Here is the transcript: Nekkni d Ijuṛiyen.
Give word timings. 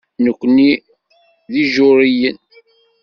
Nekkni 0.23 0.71
d 1.51 1.53
Ijuṛiyen. 1.63 2.37